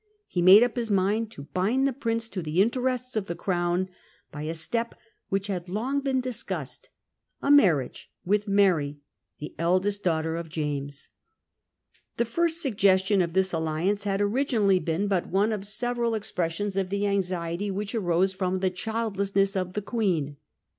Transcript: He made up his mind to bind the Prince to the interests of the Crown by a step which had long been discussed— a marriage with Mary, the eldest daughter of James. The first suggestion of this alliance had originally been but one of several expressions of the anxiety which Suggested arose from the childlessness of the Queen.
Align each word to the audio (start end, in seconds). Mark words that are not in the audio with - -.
He 0.25 0.41
made 0.41 0.63
up 0.63 0.77
his 0.77 0.89
mind 0.89 1.29
to 1.33 1.43
bind 1.43 1.87
the 1.87 1.93
Prince 1.93 2.27
to 2.29 2.41
the 2.41 2.59
interests 2.59 3.15
of 3.15 3.27
the 3.27 3.35
Crown 3.35 3.87
by 4.31 4.41
a 4.41 4.53
step 4.55 4.95
which 5.29 5.45
had 5.45 5.69
long 5.69 5.99
been 5.99 6.19
discussed— 6.19 6.89
a 7.43 7.51
marriage 7.51 8.09
with 8.25 8.47
Mary, 8.47 8.97
the 9.37 9.53
eldest 9.59 10.03
daughter 10.03 10.37
of 10.37 10.49
James. 10.49 11.09
The 12.17 12.25
first 12.25 12.63
suggestion 12.63 13.21
of 13.21 13.33
this 13.33 13.53
alliance 13.53 14.03
had 14.03 14.21
originally 14.21 14.79
been 14.79 15.07
but 15.07 15.27
one 15.29 15.51
of 15.51 15.67
several 15.67 16.15
expressions 16.15 16.75
of 16.75 16.89
the 16.89 17.05
anxiety 17.05 17.69
which 17.69 17.89
Suggested 17.91 18.03
arose 18.07 18.33
from 18.33 18.57
the 18.59 18.71
childlessness 18.71 19.55
of 19.55 19.73
the 19.73 19.83
Queen. 19.83 20.37